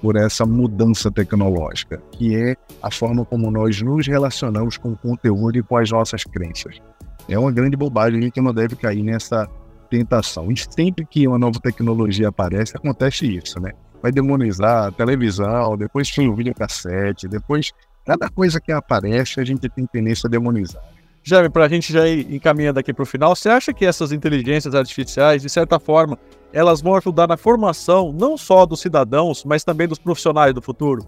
por 0.01 0.15
essa 0.15 0.47
mudança 0.47 1.11
tecnológica, 1.11 2.01
que 2.13 2.37
é 2.37 2.55
a 2.81 2.93
forma 2.93 3.25
como 3.25 3.51
nós 3.51 3.83
nos 3.83 4.07
relacionamos 4.07 4.77
com 4.77 4.93
o 4.93 4.97
conteúdo 4.97 5.59
e 5.59 5.65
com 5.65 5.77
as 5.77 5.91
nossas 5.91 6.23
crenças. 6.23 6.81
É 7.29 7.37
uma 7.37 7.51
grande 7.51 7.77
bobagem 7.77 8.31
que 8.31 8.41
não 8.41 8.55
deve 8.55 8.77
cair 8.77 9.03
nessa 9.03 9.49
tentação. 9.89 10.51
E 10.51 10.57
sempre 10.57 11.05
que 11.05 11.27
uma 11.27 11.39
nova 11.39 11.59
tecnologia 11.61 12.29
aparece, 12.29 12.77
acontece 12.77 13.27
isso, 13.27 13.61
né? 13.61 13.73
Vai 14.03 14.13
demonizar 14.13 14.87
a 14.87 14.93
televisão, 14.93 15.77
depois 15.77 16.09
o 16.19 16.35
videocassete, 16.35 17.27
depois 17.27 17.73
cada 18.05 18.29
coisa 18.29 18.61
que 18.61 18.73
aparece 18.73 19.41
a 19.41 19.45
gente 19.45 19.69
tem 19.69 19.87
tendência 19.87 20.27
a 20.27 20.31
demonizar. 20.31 20.83
Jaime, 21.23 21.51
para 21.51 21.67
a 21.67 21.69
gente 21.69 21.93
já 21.93 22.09
ir 22.09 22.33
encaminhando 22.33 22.79
aqui 22.79 22.95
para 22.95 23.03
o 23.03 23.07
final, 23.07 23.37
você 23.37 23.51
acha 23.51 23.73
que 23.75 23.85
essas 23.85 24.13
inteligências 24.13 24.75
artificiais, 24.75 25.43
de 25.43 25.51
certa 25.51 25.79
forma, 25.79 26.19
elas 26.53 26.81
vão 26.81 26.95
ajudar 26.95 27.27
na 27.27 27.37
formação 27.37 28.13
não 28.13 28.39
só 28.39 28.65
dos 28.65 28.81
cidadãos, 28.81 29.45
mas 29.45 29.63
também 29.63 29.87
dos 29.87 29.99
profissionais 29.99 30.55
do 30.55 30.63
futuro? 30.63 31.07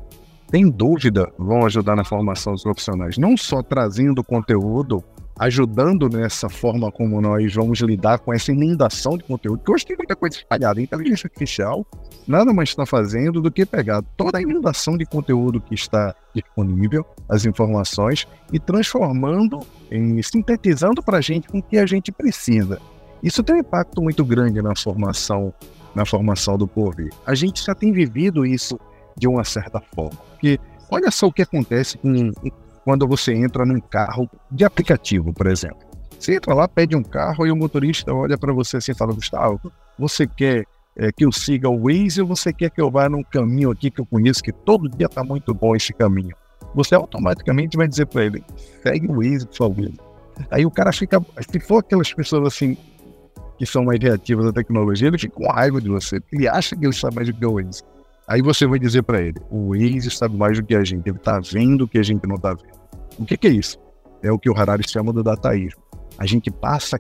Sem 0.51 0.69
dúvida, 0.69 1.33
vão 1.39 1.65
ajudar 1.65 1.97
na 1.97 2.05
formação 2.05 2.53
dos 2.53 2.63
profissionais, 2.63 3.17
não 3.17 3.37
só 3.37 3.63
trazendo 3.63 4.23
conteúdo, 4.23 5.03
ajudando 5.41 6.07
nessa 6.11 6.51
forma 6.51 6.93
como 6.93 7.19
nós 7.19 7.55
vamos 7.55 7.81
lidar 7.81 8.19
com 8.19 8.31
essa 8.31 8.53
inundação 8.53 9.17
de 9.17 9.25
conteúdo, 9.25 9.63
que 9.65 9.73
hoje 9.73 9.87
tem 9.87 9.97
muita 9.97 10.15
coisa 10.15 10.37
espalhada. 10.37 10.79
A 10.79 10.83
inteligência 10.83 11.29
artificial 11.29 11.87
nada 12.29 12.53
mais 12.53 12.69
está 12.69 12.85
fazendo 12.85 13.41
do 13.41 13.51
que 13.51 13.65
pegar 13.65 14.03
toda 14.19 14.37
a 14.37 14.43
inundação 14.43 14.99
de 14.99 15.07
conteúdo 15.07 15.59
que 15.59 15.75
está 15.75 16.15
disponível, 16.35 17.07
as 17.27 17.47
informações, 17.47 18.29
e 18.53 18.61
transformando, 18.61 19.61
em, 19.91 20.23
sintetizando 20.23 21.03
para 21.03 21.17
a 21.17 21.21
gente 21.23 21.49
com 21.49 21.59
o 21.59 21.63
que 21.63 21.79
a 21.79 21.87
gente 21.87 22.13
precisa. 22.13 22.79
Isso 23.23 23.43
tem 23.43 23.57
um 23.57 23.61
impacto 23.61 24.03
muito 24.03 24.23
grande 24.23 24.61
na 24.61 24.77
formação, 24.77 25.55
na 25.95 26.05
formação 26.05 26.59
do 26.59 26.69
povo. 26.69 27.09
A 27.25 27.35
gente 27.35 27.65
já 27.65 27.75
tem 27.75 27.93
vivido 27.93 28.45
isso 28.45 28.79
de 29.17 29.27
uma 29.27 29.43
certa 29.43 29.81
forma. 29.95 30.19
Porque 30.33 30.61
olha 30.91 31.11
só 31.11 31.29
o 31.29 31.33
que 31.33 31.41
acontece 31.41 31.97
com, 31.97 32.31
quando 32.91 33.07
você 33.07 33.33
entra 33.33 33.65
num 33.65 33.79
carro 33.79 34.29
de 34.51 34.65
aplicativo, 34.65 35.33
por 35.33 35.47
exemplo. 35.47 35.79
Você 36.19 36.35
entra 36.35 36.53
lá, 36.53 36.67
pede 36.67 36.97
um 36.97 37.05
carro 37.05 37.47
e 37.47 37.53
o 37.53 37.55
motorista 37.57 38.13
olha 38.13 38.37
para 38.37 38.53
você 38.53 38.79
assim 38.79 38.91
e 38.91 38.95
fala: 38.97 39.15
Gustavo, 39.15 39.61
você 39.97 40.27
quer 40.27 40.65
é, 40.97 41.13
que 41.13 41.25
eu 41.25 41.31
siga 41.31 41.69
o 41.69 41.85
Waze 41.85 42.21
ou 42.21 42.27
você 42.27 42.53
quer 42.53 42.69
que 42.69 42.81
eu 42.81 42.91
vá 42.91 43.09
num 43.09 43.23
caminho 43.23 43.71
aqui 43.71 43.93
que 43.93 44.01
eu 44.01 44.07
conheço 44.07 44.43
que 44.43 44.51
todo 44.51 44.89
dia 44.89 45.07
está 45.07 45.23
muito 45.23 45.55
bom 45.55 45.77
esse 45.77 45.93
caminho? 45.93 46.35
Você 46.75 46.97
automaticamente 46.97 47.77
vai 47.77 47.87
dizer 47.87 48.07
para 48.07 48.25
ele: 48.25 48.43
segue 48.83 49.07
o 49.07 49.23
Waze, 49.23 49.47
por 49.47 49.57
favor. 49.57 49.93
Aí 50.51 50.67
o 50.67 50.71
cara 50.71 50.93
fica. 50.93 51.25
Se 51.49 51.61
for 51.61 51.79
aquelas 51.79 52.13
pessoas 52.13 52.45
assim 52.49 52.77
que 53.57 53.65
são 53.67 53.85
mais 53.85 54.01
reativas 54.03 54.47
à 54.47 54.53
tecnologia, 54.53 55.07
ele 55.07 55.19
fica 55.19 55.37
com 55.37 55.47
raiva 55.47 55.81
de 55.81 55.89
você. 55.89 56.21
Ele 56.33 56.49
acha 56.49 56.75
que 56.75 56.85
ele 56.85 56.93
sabe 56.93 57.15
mais 57.15 57.29
do 57.29 57.35
que 57.35 57.47
o 57.47 57.55
Waze. 57.55 57.85
Aí 58.27 58.43
você 58.43 58.67
vai 58.67 58.81
dizer 58.81 59.05
para 59.05 59.23
ele: 59.23 59.41
o 59.49 59.69
Waze 59.69 60.11
sabe 60.11 60.37
mais 60.37 60.59
do 60.59 60.67
que 60.67 60.75
a 60.75 60.83
gente, 60.83 61.09
ele 61.09 61.19
está 61.19 61.39
vendo 61.39 61.85
o 61.85 61.89
que 61.89 61.99
a 61.99 62.03
gente 62.03 62.27
não 62.27 62.35
está 62.35 62.53
vendo. 62.53 62.80
O 63.21 63.27
que, 63.27 63.37
que, 63.37 63.47
é 63.47 63.51
isso? 63.51 63.79
É 64.23 64.33
o 64.33 64.39
que 64.39 64.49
o 64.49 64.57
Harari 64.57 64.89
chama 64.89 65.13
do 65.13 65.23
dataísmo. 65.23 65.83
A 66.19 66.25
gente 66.25 66.51
passa 66.51 66.97
a 66.97 66.99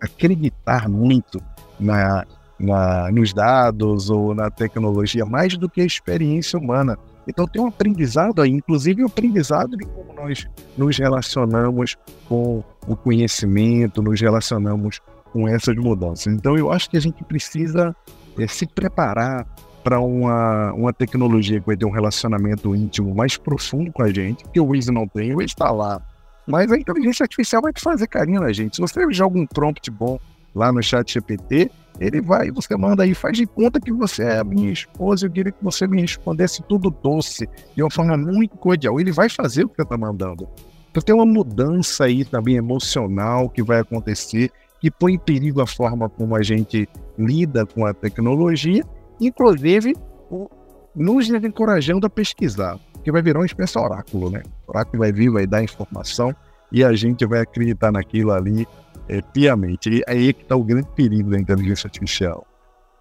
acreditar 0.00 0.88
muito 0.88 1.42
na, 1.78 2.24
na, 2.58 3.10
nos 3.10 3.32
dados 3.32 4.08
ou 4.08 4.32
na 4.32 4.48
tecnologia 4.48 5.26
mais 5.26 5.56
do 5.56 5.68
que 5.68 5.80
a 5.80 5.84
experiência 5.84 6.56
humana. 6.56 6.96
Então 7.28 7.48
tem 7.48 7.60
um 7.60 7.66
aprendizado 7.66 8.40
aí, 8.40 8.50
inclusive 8.50 9.02
um 9.02 9.06
aprendizado 9.06 9.76
de 9.76 9.84
como 9.86 10.12
nós 10.14 10.46
nos 10.78 10.96
relacionamos 10.96 11.96
com 12.28 12.62
o 12.86 12.94
conhecimento, 12.94 14.00
nos 14.00 14.20
relacionamos 14.20 15.00
com 15.32 15.48
essas 15.48 15.74
mudanças. 15.74 16.32
Então 16.32 16.56
eu 16.56 16.70
acho 16.70 16.88
que 16.88 16.96
a 16.96 17.00
gente 17.00 17.24
precisa 17.24 17.94
é, 18.38 18.46
se 18.46 18.66
preparar 18.66 19.44
para 19.86 20.00
uma, 20.00 20.72
uma 20.72 20.92
tecnologia 20.92 21.60
que 21.60 21.66
vai 21.66 21.76
ter 21.76 21.86
um 21.86 21.92
relacionamento 21.92 22.74
íntimo 22.74 23.14
mais 23.14 23.36
profundo 23.36 23.92
com 23.92 24.02
a 24.02 24.12
gente, 24.12 24.44
que 24.52 24.58
o 24.58 24.66
Waze 24.66 24.90
não 24.90 25.06
tem, 25.06 25.32
o 25.32 25.36
Waze 25.36 25.50
está 25.50 25.70
lá. 25.70 26.02
Mas 26.44 26.72
a 26.72 26.76
inteligência 26.76 27.22
artificial 27.22 27.62
vai 27.62 27.72
te 27.72 27.80
fazer 27.80 28.08
carinho 28.08 28.40
na 28.40 28.52
gente. 28.52 28.74
Se 28.74 28.82
você 28.82 29.00
joga 29.12 29.38
um 29.38 29.46
prompt 29.46 29.88
bom 29.92 30.18
lá 30.52 30.72
no 30.72 30.82
chat 30.82 31.12
GPT, 31.12 31.70
ele 32.00 32.20
vai, 32.20 32.50
você 32.50 32.76
manda 32.76 33.04
aí, 33.04 33.14
faz 33.14 33.38
de 33.38 33.46
conta 33.46 33.78
que 33.78 33.92
você 33.92 34.24
é 34.24 34.40
a 34.40 34.44
minha 34.44 34.72
esposa, 34.72 35.26
eu 35.26 35.30
queria 35.30 35.52
que 35.52 35.62
você 35.62 35.86
me 35.86 36.00
respondesse 36.00 36.64
tudo 36.64 36.90
doce, 36.90 37.48
de 37.76 37.80
uma 37.80 37.90
forma 37.90 38.16
muito 38.16 38.56
cordial. 38.56 38.98
Ele 38.98 39.12
vai 39.12 39.28
fazer 39.28 39.66
o 39.66 39.68
que 39.68 39.76
você 39.76 39.82
está 39.82 39.96
mandando. 39.96 40.48
Então 40.90 41.00
tem 41.00 41.14
uma 41.14 41.24
mudança 41.24 42.06
aí 42.06 42.24
também 42.24 42.56
emocional 42.56 43.48
que 43.48 43.62
vai 43.62 43.78
acontecer, 43.78 44.50
que 44.80 44.90
põe 44.90 45.14
em 45.14 45.18
perigo 45.18 45.60
a 45.60 45.66
forma 45.66 46.08
como 46.08 46.34
a 46.34 46.42
gente 46.42 46.88
lida 47.16 47.64
com 47.64 47.86
a 47.86 47.94
tecnologia 47.94 48.82
inclusive 49.20 49.94
o, 50.30 50.48
nos 50.94 51.28
encorajando 51.28 52.06
a 52.06 52.10
pesquisar, 52.10 52.78
que 53.04 53.12
vai 53.12 53.22
virar 53.22 53.40
uma 53.40 53.46
espécie 53.46 53.74
de 53.74 53.78
oráculo, 53.78 54.30
né? 54.30 54.42
O 54.66 54.70
oráculo 54.70 54.98
vai 54.98 55.12
vir, 55.12 55.30
vai 55.30 55.46
dar 55.46 55.62
informação 55.62 56.34
e 56.72 56.82
a 56.82 56.92
gente 56.94 57.24
vai 57.26 57.40
acreditar 57.40 57.92
naquilo 57.92 58.32
ali 58.32 58.66
é, 59.08 59.20
piamente. 59.20 59.90
E 59.90 60.00
é 60.06 60.12
aí 60.12 60.32
que 60.32 60.42
está 60.42 60.56
o 60.56 60.64
grande 60.64 60.88
perigo 60.94 61.30
da 61.30 61.38
inteligência 61.38 61.86
artificial. 61.86 62.46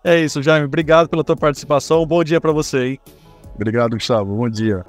É 0.03 0.19
isso, 0.19 0.43
Jaime. 0.43 0.65
Obrigado 0.65 1.09
pela 1.09 1.23
tua 1.23 1.35
participação. 1.35 2.05
Bom 2.05 2.23
dia 2.23 2.39
para 2.39 2.51
você, 2.51 2.85
hein? 2.85 2.99
Obrigado, 3.55 3.93
Gustavo. 3.93 4.35
Bom 4.35 4.49
dia. 4.49 4.83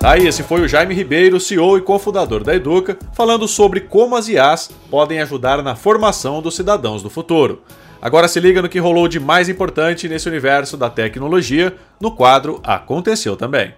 Aí, 0.00 0.26
esse 0.26 0.44
foi 0.44 0.60
o 0.60 0.68
Jaime 0.68 0.94
Ribeiro, 0.94 1.40
CEO 1.40 1.76
e 1.76 1.82
cofundador 1.82 2.44
da 2.44 2.54
Educa, 2.54 2.96
falando 3.12 3.48
sobre 3.48 3.80
como 3.80 4.14
as 4.14 4.28
IAs 4.28 4.70
podem 4.88 5.20
ajudar 5.20 5.62
na 5.62 5.74
formação 5.74 6.40
dos 6.40 6.54
cidadãos 6.54 7.02
do 7.02 7.10
futuro. 7.10 7.62
Agora 8.00 8.28
se 8.28 8.38
liga 8.38 8.62
no 8.62 8.68
que 8.68 8.78
rolou 8.78 9.08
de 9.08 9.18
mais 9.18 9.48
importante 9.48 10.08
nesse 10.08 10.28
universo 10.28 10.76
da 10.76 10.88
tecnologia 10.88 11.74
no 12.00 12.12
quadro 12.12 12.60
Aconteceu 12.62 13.36
também. 13.36 13.74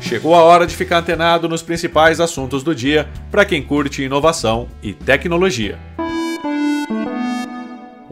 Chegou 0.00 0.34
a 0.34 0.42
hora 0.42 0.66
de 0.66 0.74
ficar 0.74 0.98
antenado 0.98 1.48
nos 1.48 1.62
principais 1.62 2.20
assuntos 2.20 2.62
do 2.62 2.74
dia 2.74 3.08
para 3.30 3.44
quem 3.44 3.62
curte 3.62 4.02
inovação 4.02 4.68
e 4.82 4.92
tecnologia. 4.92 5.78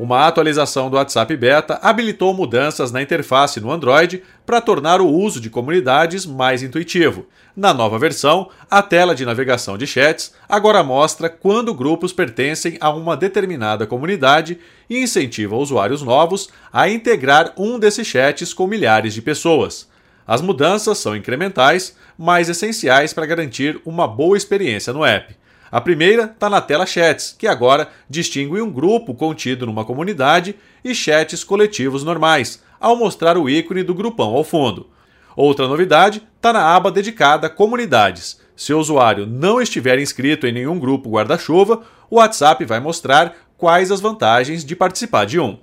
Uma 0.03 0.27
atualização 0.27 0.89
do 0.89 0.97
WhatsApp 0.97 1.37
Beta 1.37 1.79
habilitou 1.83 2.33
mudanças 2.33 2.91
na 2.91 3.03
interface 3.03 3.61
no 3.61 3.71
Android 3.71 4.23
para 4.47 4.59
tornar 4.59 4.99
o 4.99 5.07
uso 5.07 5.39
de 5.39 5.51
comunidades 5.51 6.25
mais 6.25 6.63
intuitivo. 6.63 7.27
Na 7.55 7.75
nova 7.75 7.99
versão, 7.99 8.49
a 8.71 8.81
tela 8.81 9.15
de 9.15 9.27
navegação 9.27 9.77
de 9.77 9.87
chats 9.87 10.33
agora 10.49 10.83
mostra 10.83 11.29
quando 11.29 11.75
grupos 11.75 12.15
pertencem 12.15 12.79
a 12.81 12.89
uma 12.89 13.15
determinada 13.15 13.87
comunidade 13.87 14.59
e 14.89 15.03
incentiva 15.03 15.55
usuários 15.55 16.01
novos 16.01 16.49
a 16.73 16.89
integrar 16.89 17.53
um 17.59 17.79
desses 17.79 18.07
chats 18.07 18.55
com 18.55 18.67
milhares 18.67 19.13
de 19.13 19.21
pessoas. 19.21 19.87
As 20.27 20.41
mudanças 20.41 20.97
são 20.97 21.15
incrementais, 21.15 21.95
mas 22.17 22.49
essenciais 22.49 23.13
para 23.13 23.27
garantir 23.27 23.79
uma 23.85 24.09
boa 24.09 24.39
experiência 24.39 24.95
no 24.95 25.05
app. 25.05 25.40
A 25.71 25.81
primeira 25.81 26.25
está 26.25 26.51
na 26.51 26.61
tela 26.61 26.85
Chats, 26.85 27.35
que 27.39 27.47
agora 27.47 27.89
distingue 28.09 28.61
um 28.61 28.71
grupo 28.71 29.15
contido 29.15 29.67
numa 29.67 29.85
comunidade 29.85 30.57
e 30.85 30.95
chats 30.95 31.45
coletivos 31.45 32.03
normais, 32.03 32.61
ao 32.81 32.97
mostrar 32.97 33.39
o 33.39 33.49
ícone 33.49 33.85
do 33.85 33.95
grupão 33.95 34.35
ao 34.35 34.43
fundo. 34.43 34.89
Outra 35.37 35.69
novidade 35.69 36.23
está 36.37 36.53
na 36.53 36.75
aba 36.75 36.91
dedicada 36.91 37.49
Comunidades. 37.49 38.41
Se 38.57 38.75
o 38.75 38.81
usuário 38.81 39.27
não 39.27 39.61
estiver 39.61 39.99
inscrito 39.99 40.47
em 40.47 40.53
nenhum 40.53 40.79
grupo 40.79 41.09
guarda-chuva, 41.09 41.83
o 42.11 42.17
WhatsApp 42.17 42.65
vai 42.65 42.81
mostrar 42.81 43.35
quais 43.57 43.93
as 43.93 44.01
vantagens 44.01 44.65
de 44.65 44.75
participar 44.75 45.25
de 45.25 45.39
um. 45.39 45.57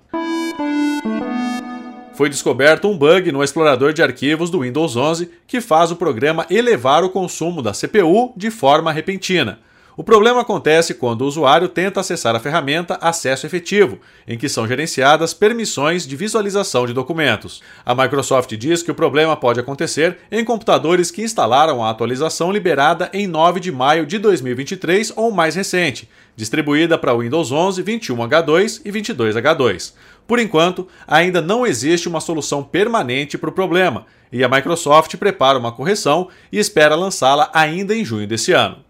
Foi 2.13 2.29
descoberto 2.29 2.87
um 2.87 2.97
bug 2.97 3.31
no 3.31 3.43
explorador 3.43 3.93
de 3.93 4.01
arquivos 4.01 4.49
do 4.49 4.61
Windows 4.61 4.95
11 4.95 5.29
que 5.45 5.61
faz 5.61 5.91
o 5.91 5.95
programa 5.95 6.47
elevar 6.49 7.03
o 7.03 7.09
consumo 7.09 7.61
da 7.61 7.73
CPU 7.73 8.33
de 8.35 8.49
forma 8.49 8.91
repentina. 8.91 9.59
O 9.99 10.03
problema 10.03 10.41
acontece 10.41 10.93
quando 10.93 11.21
o 11.21 11.25
usuário 11.25 11.67
tenta 11.67 12.01
acessar 12.01 12.35
a 12.35 12.39
ferramenta 12.39 12.99
Acesso 13.01 13.47
Efetivo, 13.47 13.97
em 14.27 14.37
que 14.37 14.47
são 14.47 14.67
gerenciadas 14.67 15.33
permissões 15.33 16.05
de 16.05 16.15
visualização 16.15 16.85
de 16.85 16.93
documentos. 16.93 17.63
A 17.83 17.95
Microsoft 17.95 18.55
diz 18.57 18.83
que 18.83 18.91
o 18.91 18.95
problema 18.95 19.35
pode 19.35 19.59
acontecer 19.59 20.19
em 20.31 20.45
computadores 20.45 21.09
que 21.09 21.23
instalaram 21.23 21.83
a 21.83 21.89
atualização 21.89 22.51
liberada 22.51 23.09
em 23.11 23.25
9 23.25 23.59
de 23.59 23.71
maio 23.71 24.05
de 24.05 24.19
2023 24.19 25.13
ou 25.15 25.31
mais 25.31 25.55
recente, 25.55 26.07
distribuída 26.35 26.95
para 26.95 27.17
Windows 27.17 27.51
11, 27.51 27.81
21H2 27.81 28.81
e 28.85 28.91
22H2. 28.91 29.93
Por 30.27 30.37
enquanto, 30.37 30.87
ainda 31.07 31.41
não 31.41 31.65
existe 31.65 32.07
uma 32.07 32.21
solução 32.21 32.61
permanente 32.61 33.35
para 33.35 33.49
o 33.49 33.53
problema, 33.53 34.05
e 34.31 34.43
a 34.43 34.47
Microsoft 34.47 35.15
prepara 35.15 35.57
uma 35.57 35.71
correção 35.71 36.27
e 36.51 36.59
espera 36.59 36.95
lançá-la 36.95 37.49
ainda 37.51 37.95
em 37.95 38.05
junho 38.05 38.27
desse 38.27 38.51
ano. 38.51 38.85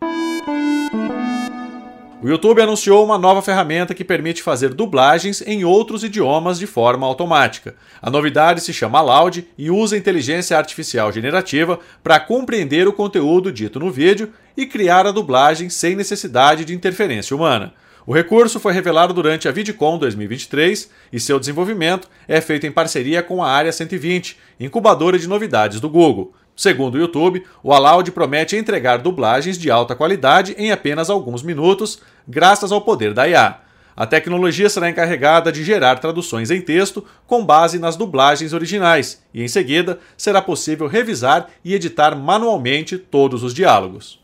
O 2.19 2.27
YouTube 2.27 2.59
anunciou 2.59 3.05
uma 3.05 3.15
nova 3.15 3.43
ferramenta 3.43 3.93
que 3.93 4.03
permite 4.03 4.41
fazer 4.41 4.73
dublagens 4.73 5.39
em 5.45 5.63
outros 5.63 6.03
idiomas 6.03 6.57
de 6.57 6.65
forma 6.65 7.05
automática. 7.05 7.75
A 8.01 8.09
novidade 8.09 8.61
se 8.61 8.73
chama 8.73 8.99
Loud 9.01 9.47
e 9.55 9.69
usa 9.69 9.95
inteligência 9.95 10.57
artificial 10.57 11.11
generativa 11.11 11.79
para 12.03 12.19
compreender 12.19 12.87
o 12.87 12.93
conteúdo 12.93 13.51
dito 13.51 13.79
no 13.79 13.91
vídeo 13.91 14.33
e 14.57 14.65
criar 14.65 15.05
a 15.05 15.11
dublagem 15.11 15.69
sem 15.69 15.95
necessidade 15.95 16.65
de 16.65 16.73
interferência 16.73 17.35
humana. 17.35 17.71
O 18.03 18.13
recurso 18.13 18.59
foi 18.59 18.73
revelado 18.73 19.13
durante 19.13 19.47
a 19.47 19.51
VidCon 19.51 19.99
2023 19.99 20.89
e 21.13 21.19
seu 21.19 21.39
desenvolvimento 21.39 22.09
é 22.27 22.41
feito 22.41 22.65
em 22.65 22.71
parceria 22.71 23.21
com 23.21 23.43
a 23.43 23.51
Área 23.51 23.71
120, 23.71 24.39
incubadora 24.59 25.19
de 25.19 25.27
novidades 25.27 25.79
do 25.79 25.87
Google. 25.87 26.33
Segundo 26.57 26.95
o 26.95 26.97
YouTube, 26.97 27.45
o 27.61 27.71
Aloud 27.71 28.11
promete 28.11 28.55
entregar 28.55 28.97
dublagens 28.97 29.59
de 29.59 29.69
alta 29.69 29.95
qualidade 29.95 30.55
em 30.57 30.71
apenas 30.71 31.07
alguns 31.07 31.43
minutos, 31.43 31.99
graças 32.27 32.71
ao 32.71 32.81
poder 32.81 33.13
da 33.13 33.27
IA. 33.27 33.59
A 33.95 34.07
tecnologia 34.07 34.67
será 34.67 34.89
encarregada 34.89 35.51
de 35.51 35.63
gerar 35.63 35.99
traduções 35.99 36.49
em 36.49 36.59
texto 36.59 37.05
com 37.27 37.45
base 37.45 37.77
nas 37.77 37.95
dublagens 37.95 38.53
originais, 38.53 39.21
e 39.31 39.43
em 39.43 39.47
seguida 39.47 39.99
será 40.17 40.41
possível 40.41 40.87
revisar 40.87 41.47
e 41.63 41.75
editar 41.75 42.15
manualmente 42.15 42.97
todos 42.97 43.43
os 43.43 43.53
diálogos. 43.53 44.19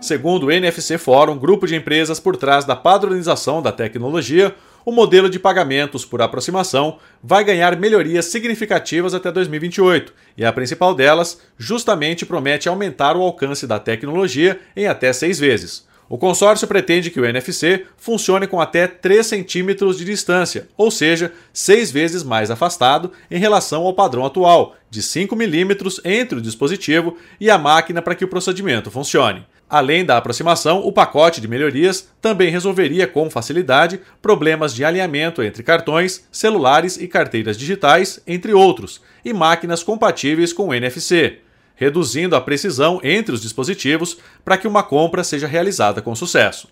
Segundo 0.00 0.46
o 0.46 0.50
NFC 0.50 0.96
Forum, 0.96 1.36
grupo 1.36 1.66
de 1.66 1.76
empresas 1.76 2.18
por 2.18 2.38
trás 2.38 2.64
da 2.64 2.76
padronização 2.76 3.60
da 3.60 3.72
tecnologia, 3.72 4.54
o 4.86 4.92
modelo 4.92 5.28
de 5.28 5.40
pagamentos 5.40 6.04
por 6.04 6.22
aproximação 6.22 6.98
vai 7.20 7.42
ganhar 7.42 7.76
melhorias 7.76 8.26
significativas 8.26 9.14
até 9.14 9.32
2028, 9.32 10.14
e 10.36 10.44
a 10.44 10.52
principal 10.52 10.94
delas 10.94 11.40
justamente 11.58 12.24
promete 12.24 12.68
aumentar 12.68 13.16
o 13.16 13.22
alcance 13.22 13.66
da 13.66 13.80
tecnologia 13.80 14.60
em 14.76 14.86
até 14.86 15.12
seis 15.12 15.40
vezes. 15.40 15.84
O 16.08 16.16
consórcio 16.16 16.68
pretende 16.68 17.10
que 17.10 17.18
o 17.18 17.24
NFC 17.24 17.84
funcione 17.96 18.46
com 18.46 18.60
até 18.60 18.86
3 18.86 19.26
centímetros 19.26 19.98
de 19.98 20.04
distância, 20.04 20.68
ou 20.76 20.88
seja, 20.88 21.32
seis 21.52 21.90
vezes 21.90 22.22
mais 22.22 22.48
afastado 22.48 23.10
em 23.28 23.40
relação 23.40 23.82
ao 23.82 23.92
padrão 23.92 24.24
atual, 24.24 24.76
de 24.88 25.02
5 25.02 25.34
milímetros 25.34 26.00
entre 26.04 26.38
o 26.38 26.40
dispositivo 26.40 27.16
e 27.40 27.50
a 27.50 27.58
máquina 27.58 28.00
para 28.00 28.14
que 28.14 28.24
o 28.24 28.28
procedimento 28.28 28.88
funcione. 28.88 29.44
Além 29.68 30.04
da 30.04 30.16
aproximação, 30.16 30.78
o 30.86 30.92
pacote 30.92 31.40
de 31.40 31.48
melhorias 31.48 32.08
também 32.20 32.50
resolveria 32.50 33.06
com 33.06 33.28
facilidade 33.28 34.00
problemas 34.22 34.72
de 34.72 34.84
alinhamento 34.84 35.42
entre 35.42 35.64
cartões, 35.64 36.24
celulares 36.30 36.96
e 36.96 37.08
carteiras 37.08 37.58
digitais, 37.58 38.20
entre 38.26 38.54
outros, 38.54 39.02
e 39.24 39.32
máquinas 39.32 39.82
compatíveis 39.82 40.52
com 40.52 40.68
o 40.68 40.74
NFC, 40.74 41.40
reduzindo 41.74 42.36
a 42.36 42.40
precisão 42.40 43.00
entre 43.02 43.34
os 43.34 43.42
dispositivos 43.42 44.18
para 44.44 44.56
que 44.56 44.68
uma 44.68 44.84
compra 44.84 45.24
seja 45.24 45.48
realizada 45.48 46.00
com 46.00 46.14
sucesso. 46.14 46.68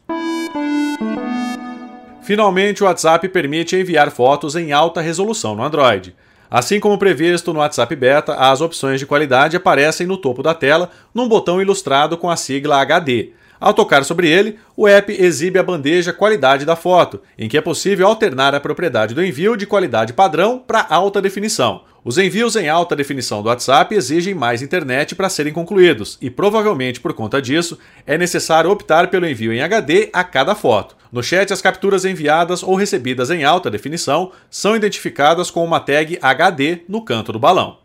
Finalmente, 2.23 2.83
o 2.83 2.87
WhatsApp 2.87 3.29
permite 3.29 3.77
enviar 3.77 4.11
fotos 4.11 4.55
em 4.55 4.73
alta 4.73 5.01
resolução 5.01 5.57
no 5.57 5.65
Android. 5.65 6.15
Assim 6.51 6.79
como 6.79 6.99
previsto 6.99 7.53
no 7.53 7.61
WhatsApp 7.61 7.97
Beta, 7.97 8.35
as 8.35 8.61
opções 8.61 9.01
de 9.01 9.07
qualidade 9.07 9.57
aparecem 9.57 10.07
no 10.07 10.17
topo 10.17 10.43
da 10.43 10.55
tela 10.55 10.91
num 11.13 11.29
botão 11.29 11.61
ilustrado 11.61 12.17
com 12.17 12.31
a 12.31 12.37
sigla 12.37 12.81
HD. 12.81 13.33
Ao 13.65 13.73
tocar 13.73 14.05
sobre 14.05 14.29
ele, 14.29 14.59
o 14.77 14.87
app 14.87 15.11
exibe 15.11 15.59
a 15.59 15.63
bandeja 15.63 16.13
Qualidade 16.13 16.67
da 16.67 16.77
foto, 16.77 17.23
em 17.39 17.49
que 17.49 17.57
é 17.57 17.63
possível 17.63 18.07
alternar 18.07 18.55
a 18.55 18.61
propriedade 18.61 19.15
do 19.15 19.25
envio 19.25 19.57
de 19.57 19.65
qualidade 19.67 20.13
padrão 20.13 20.59
para 20.59 20.87
alta 20.91 21.23
definição. 21.23 21.81
Os 22.05 22.19
envios 22.19 22.57
em 22.57 22.69
alta 22.69 22.95
definição 22.95 23.43
do 23.43 23.49
WhatsApp 23.49 23.95
exigem 23.95 24.35
mais 24.35 24.61
internet 24.61 25.15
para 25.15 25.31
serem 25.31 25.51
concluídos, 25.51 26.19
e 26.21 26.29
provavelmente 26.29 27.01
por 27.01 27.15
conta 27.15 27.41
disso, 27.41 27.79
é 28.07 28.19
necessário 28.19 28.71
optar 28.71 29.09
pelo 29.09 29.27
envio 29.27 29.51
em 29.51 29.63
HD 29.63 30.11
a 30.13 30.23
cada 30.23 30.55
foto. 30.55 30.95
No 31.11 31.23
chat, 31.23 31.51
as 31.51 31.63
capturas 31.63 32.05
enviadas 32.05 32.63
ou 32.63 32.75
recebidas 32.75 33.31
em 33.31 33.45
alta 33.45 33.71
definição 33.71 34.31
são 34.51 34.77
identificadas 34.77 35.51
com 35.51 35.65
uma 35.65 35.81
tag 35.81 36.19
HD 36.21 36.81
no 36.87 37.01
canto 37.01 37.33
do 37.33 37.39
balão. 37.39 37.79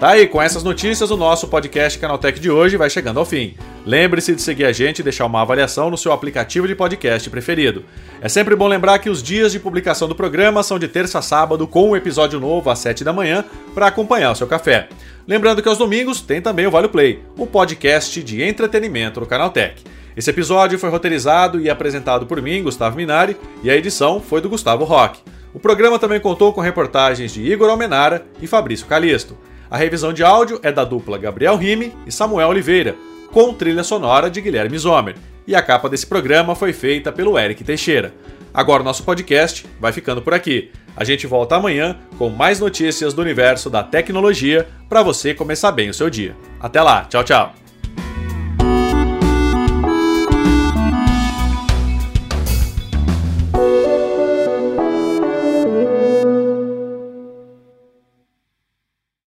Tá 0.00 0.10
aí, 0.10 0.28
com 0.28 0.40
essas 0.40 0.62
notícias, 0.62 1.10
o 1.10 1.16
nosso 1.16 1.48
podcast 1.48 1.98
Canaltech 1.98 2.38
de 2.38 2.48
hoje 2.48 2.76
vai 2.76 2.88
chegando 2.88 3.18
ao 3.18 3.24
fim. 3.24 3.56
Lembre-se 3.84 4.32
de 4.32 4.40
seguir 4.40 4.64
a 4.64 4.70
gente 4.70 5.00
e 5.00 5.02
deixar 5.02 5.26
uma 5.26 5.42
avaliação 5.42 5.90
no 5.90 5.98
seu 5.98 6.12
aplicativo 6.12 6.68
de 6.68 6.76
podcast 6.76 7.28
preferido. 7.28 7.84
É 8.20 8.28
sempre 8.28 8.54
bom 8.54 8.68
lembrar 8.68 9.00
que 9.00 9.10
os 9.10 9.20
dias 9.20 9.50
de 9.50 9.58
publicação 9.58 10.06
do 10.06 10.14
programa 10.14 10.62
são 10.62 10.78
de 10.78 10.86
terça 10.86 11.18
a 11.18 11.22
sábado, 11.22 11.66
com 11.66 11.90
um 11.90 11.96
episódio 11.96 12.38
novo 12.38 12.70
às 12.70 12.78
7 12.78 13.02
da 13.02 13.12
manhã, 13.12 13.44
para 13.74 13.88
acompanhar 13.88 14.30
o 14.30 14.36
seu 14.36 14.46
café. 14.46 14.88
Lembrando 15.26 15.60
que 15.60 15.68
aos 15.68 15.78
domingos 15.78 16.20
tem 16.20 16.40
também 16.40 16.68
o 16.68 16.70
Vale 16.70 16.86
Play, 16.86 17.20
o 17.36 17.44
podcast 17.44 18.22
de 18.22 18.40
entretenimento 18.40 19.18
do 19.18 19.26
Canaltech. 19.26 19.82
Esse 20.16 20.30
episódio 20.30 20.78
foi 20.78 20.90
roteirizado 20.90 21.60
e 21.60 21.68
apresentado 21.68 22.24
por 22.24 22.40
mim, 22.40 22.62
Gustavo 22.62 22.96
Minari, 22.96 23.36
e 23.64 23.70
a 23.70 23.74
edição 23.76 24.20
foi 24.20 24.40
do 24.40 24.48
Gustavo 24.48 24.84
Roque. 24.84 25.22
O 25.52 25.58
programa 25.58 25.98
também 25.98 26.20
contou 26.20 26.52
com 26.52 26.60
reportagens 26.60 27.32
de 27.32 27.42
Igor 27.42 27.68
Almenara 27.68 28.24
e 28.40 28.46
Fabrício 28.46 28.86
Calisto. 28.86 29.36
A 29.70 29.76
revisão 29.76 30.12
de 30.12 30.24
áudio 30.24 30.58
é 30.62 30.72
da 30.72 30.84
dupla 30.84 31.18
Gabriel 31.18 31.56
Rime 31.56 31.94
e 32.06 32.12
Samuel 32.12 32.48
Oliveira, 32.48 32.96
com 33.30 33.52
trilha 33.52 33.84
sonora 33.84 34.30
de 34.30 34.40
Guilherme 34.40 34.78
Zomer. 34.78 35.14
E 35.46 35.54
a 35.54 35.62
capa 35.62 35.88
desse 35.88 36.06
programa 36.06 36.54
foi 36.54 36.72
feita 36.72 37.12
pelo 37.12 37.38
Eric 37.38 37.62
Teixeira. 37.64 38.14
Agora 38.52 38.82
o 38.82 38.84
nosso 38.84 39.02
podcast 39.02 39.66
vai 39.78 39.92
ficando 39.92 40.22
por 40.22 40.34
aqui. 40.34 40.70
A 40.96 41.04
gente 41.04 41.26
volta 41.26 41.56
amanhã 41.56 41.96
com 42.18 42.28
mais 42.28 42.58
notícias 42.58 43.14
do 43.14 43.22
universo 43.22 43.70
da 43.70 43.82
tecnologia 43.82 44.66
para 44.88 45.02
você 45.02 45.34
começar 45.34 45.70
bem 45.70 45.90
o 45.90 45.94
seu 45.94 46.10
dia. 46.10 46.34
Até 46.58 46.82
lá, 46.82 47.04
tchau, 47.04 47.22
tchau. 47.22 47.67